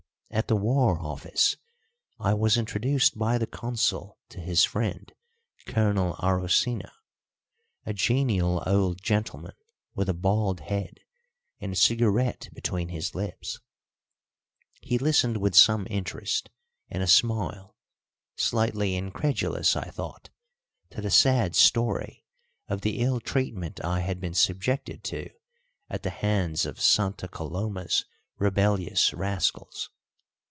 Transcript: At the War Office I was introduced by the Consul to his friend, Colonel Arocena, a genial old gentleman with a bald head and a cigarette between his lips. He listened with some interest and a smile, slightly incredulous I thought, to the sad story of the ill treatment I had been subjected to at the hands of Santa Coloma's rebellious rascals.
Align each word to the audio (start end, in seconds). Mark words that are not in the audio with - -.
At 0.33 0.47
the 0.47 0.55
War 0.55 0.97
Office 0.97 1.57
I 2.17 2.33
was 2.33 2.55
introduced 2.55 3.17
by 3.17 3.37
the 3.37 3.45
Consul 3.45 4.17
to 4.29 4.39
his 4.39 4.63
friend, 4.63 5.11
Colonel 5.67 6.15
Arocena, 6.23 6.89
a 7.85 7.91
genial 7.93 8.63
old 8.65 9.01
gentleman 9.03 9.55
with 9.93 10.07
a 10.07 10.13
bald 10.13 10.61
head 10.61 11.01
and 11.59 11.73
a 11.73 11.75
cigarette 11.75 12.47
between 12.53 12.87
his 12.87 13.13
lips. 13.13 13.59
He 14.79 14.97
listened 14.97 15.35
with 15.35 15.53
some 15.53 15.85
interest 15.89 16.49
and 16.89 17.03
a 17.03 17.07
smile, 17.07 17.75
slightly 18.37 18.95
incredulous 18.95 19.75
I 19.75 19.89
thought, 19.89 20.29
to 20.91 21.01
the 21.01 21.11
sad 21.11 21.57
story 21.57 22.23
of 22.69 22.79
the 22.81 22.99
ill 22.99 23.19
treatment 23.19 23.83
I 23.83 23.99
had 23.99 24.21
been 24.21 24.33
subjected 24.33 25.03
to 25.03 25.29
at 25.89 26.03
the 26.03 26.09
hands 26.09 26.65
of 26.65 26.79
Santa 26.79 27.27
Coloma's 27.27 28.05
rebellious 28.37 29.13
rascals. 29.13 29.89